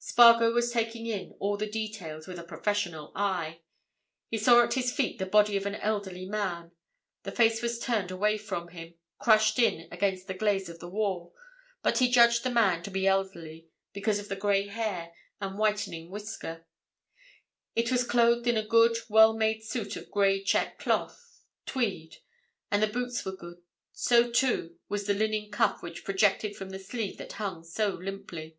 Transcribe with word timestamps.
Spargo 0.00 0.50
was 0.52 0.72
taking 0.72 1.06
in 1.06 1.34
all 1.38 1.56
the 1.56 1.70
details 1.70 2.26
with 2.26 2.40
a 2.40 2.42
professional 2.42 3.12
eye. 3.14 3.60
He 4.26 4.36
saw 4.36 4.64
at 4.64 4.74
his 4.74 4.90
feet 4.92 5.20
the 5.20 5.26
body 5.26 5.56
of 5.56 5.64
an 5.64 5.76
elderly 5.76 6.26
man; 6.26 6.72
the 7.22 7.30
face 7.30 7.62
was 7.62 7.78
turned 7.78 8.10
away 8.10 8.36
from 8.36 8.66
him, 8.70 8.94
crushed 9.20 9.60
in 9.60 9.86
against 9.92 10.26
the 10.26 10.34
glaze 10.34 10.68
of 10.68 10.80
the 10.80 10.88
wall, 10.88 11.32
but 11.84 11.98
he 11.98 12.10
judged 12.10 12.42
the 12.42 12.50
man 12.50 12.82
to 12.82 12.90
be 12.90 13.06
elderly 13.06 13.68
because 13.92 14.18
of 14.18 14.40
grey 14.40 14.66
hair 14.66 15.12
and 15.40 15.56
whitening 15.56 16.10
whisker; 16.10 16.66
it 17.76 17.92
was 17.92 18.02
clothed 18.04 18.48
in 18.48 18.56
a 18.56 18.66
good, 18.66 18.96
well 19.08 19.34
made 19.34 19.62
suit 19.62 19.94
of 19.94 20.10
grey 20.10 20.42
check 20.42 20.80
cloth—tweed—and 20.80 22.82
the 22.82 22.88
boots 22.88 23.24
were 23.24 23.36
good: 23.36 23.62
so, 23.92 24.28
too, 24.32 24.80
was 24.88 25.06
the 25.06 25.14
linen 25.14 25.48
cuff 25.48 25.80
which 25.80 26.02
projected 26.02 26.56
from 26.56 26.70
the 26.70 26.78
sleeve 26.80 27.18
that 27.18 27.34
hung 27.34 27.62
so 27.62 27.90
limply. 27.90 28.56